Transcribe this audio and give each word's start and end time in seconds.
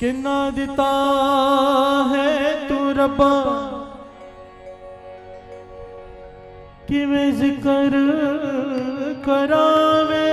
ਕਿੰਨਾ 0.00 0.50
ਦਿੱਤਾ 0.50 0.84
ਹੈ 2.10 2.52
ਤੂੰ 2.68 2.94
ਰੱਬਾ? 2.94 3.30
ਕਿਵੇਂ 6.88 7.32
ਜ਼ਿਕਰ 7.32 7.96
ਕਰਾਵੇ? 9.26 10.28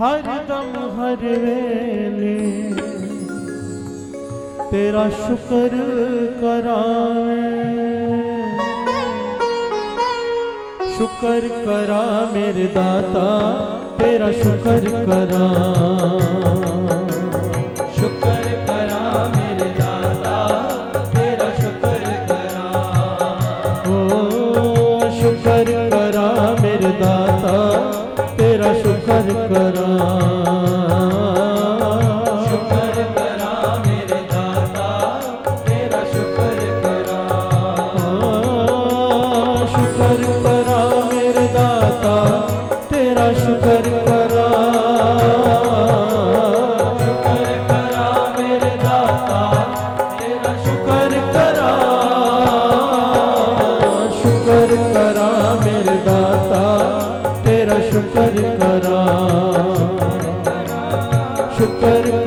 ਹਰ 0.00 0.22
ਦਮ 0.48 0.76
ਹਰ 0.98 1.16
ਵੇਲੇ 1.16 2.72
ਤੇਰਾ 4.70 5.08
ਸ਼ੁਕਰ 5.08 5.76
ਕਰਾਵੇ। 6.40 7.48
ਸ਼ੁਕਰ 10.96 11.48
ਕਰਾ 11.64 12.30
ਮੇਰੇ 12.32 12.66
ਦਾਤਾ 12.66 13.28
ਤੇਰਾ 14.00 14.30
ਸ਼ੁਕਰ 14.32 14.88
ਕਰਾਂ। 15.06 17.09
पर 61.60 62.19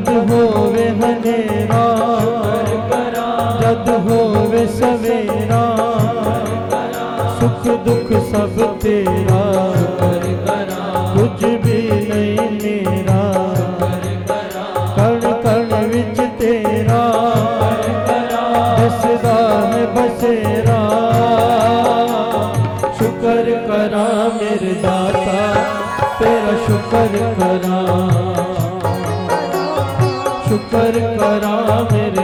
ਜਦ 0.00 0.30
ਹੋਵੇ 0.30 0.88
ਹਨੇਰਾ 0.90 1.84
ਜਦ 3.60 3.88
ਹੋਵੇ 4.06 4.66
ਸਵੇਰਾ 4.66 5.64
ਸੁਖ 7.40 7.66
ਦੁਖ 7.84 8.12
ਸਭ 8.30 8.62
ਤੇਰਾ। 8.80 9.69
রামের 31.70 32.19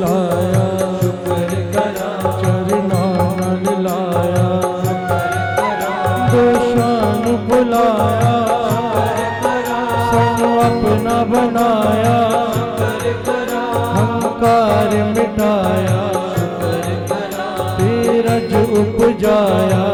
ਲਾਇਆ 0.00 0.64
ਸ਼ੁਕਰ 1.00 1.54
ਕਰਾਂ 1.72 2.32
ਚਰਨਾਂ 2.40 3.10
ਨਾਲ 3.36 3.82
ਲਾਇਆ। 3.82 4.60
ਸ਼ੁਕਰ 4.84 5.26
ਕਰਾਂ 5.56 6.28
ਦੋਸ਼ਾਂ 6.30 6.98
ਨੂੰ 7.20 7.38
ਭੁਲਾਇਆ 7.48 8.34
ਸ਼ੁਕਰ 8.66 9.30
ਕਰਾਂ 9.42 9.86
ਸਾਨੂੰ 10.10 10.60
ਆਪਣਾ 10.60 11.22
ਬਣਾਇਆ। 11.24 12.18
ਸ਼ੁਕਰ 12.54 13.12
ਕਰਾਂ 13.26 13.68
ਹੰਕਾਰ 13.96 14.94
ਮਿਟਾਇਆ 15.16 16.02
ਸ਼ੁਕਰ 16.36 16.86
ਕਰਾਂ 17.08 17.76
ਤੇਰਾ 17.78 18.38
ਜੋ 18.40 18.62
ਉਪਜਾਇਆ। 18.80 19.84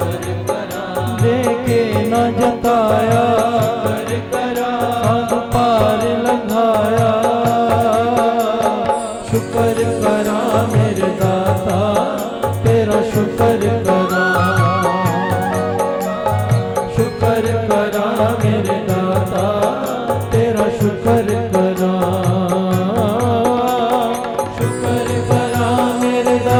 ਸ਼ੁਕਰ 0.00 0.44
ਕਰਾਂ 0.48 1.18
ਦੇ 1.22 1.56
ਕੇ 1.66 2.08
ਨਾ 2.08 2.30
ਜਤਾਇਆ। 2.30 3.49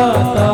ta 0.00 0.49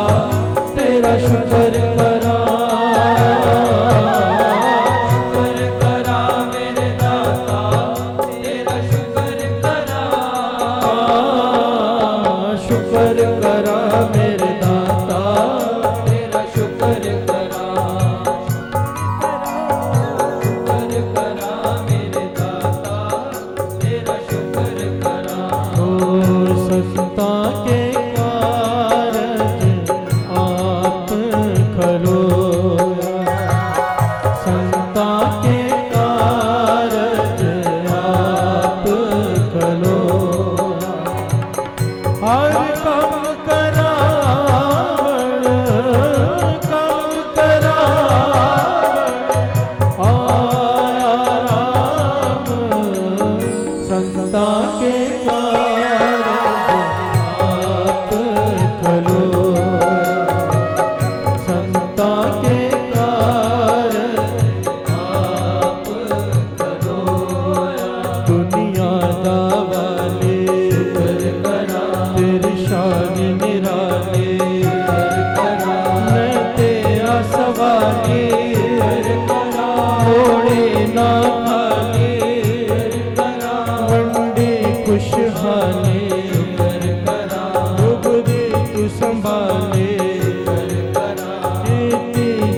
ਕੇ 54.79 55.07
ਪਾ 55.25 56.16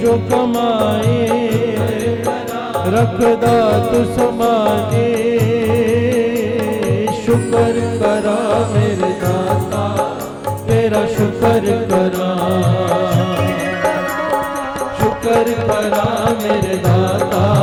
ਜੋ 0.10 0.16
ਕਮਾਏ, 0.30 1.28
ਰੱਖਦਾ 2.94 3.52
ਤੂੰ 3.92 4.06
ਸਮਾਏ 4.06 5.38
ਸ਼ੁਕਰ 7.26 7.80
ਕਰਾ 8.00 8.38
ਮੇਰੇ 8.74 9.12
ਦਾਤਾ, 9.22 10.10
ਤੇਰਾ 10.68 11.06
ਸ਼ੁਕਰ 11.06 11.70
ਕਰਾ। 11.90 12.32
ਸ਼ੁਕਰ 15.00 15.54
ਕਰਾ 15.68 16.06
ਮੇਰੇ 16.44 16.78
ਦਾਤਾ। 16.78 17.59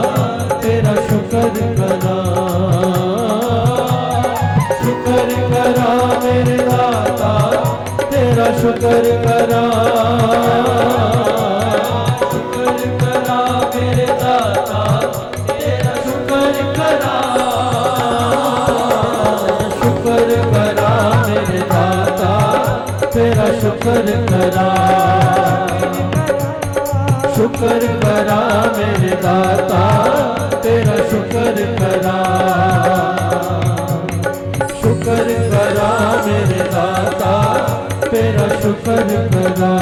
Sadhguru 39.16 39.75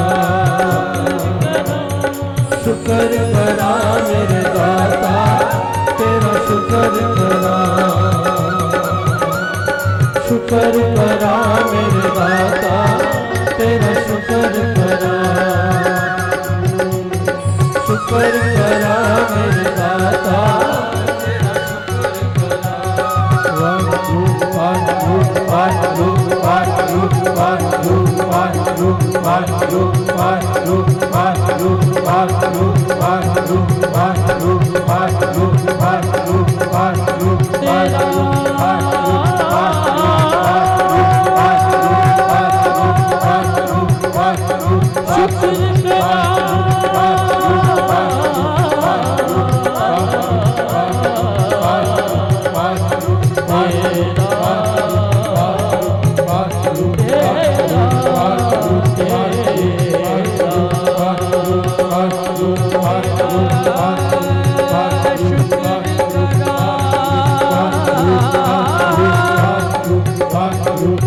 Bye. 36.75 36.94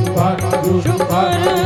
ਵਾਹਿਗੁਰੂ 0.09 0.83
ਵਾਹਿਗੁਰੂ 1.11 1.57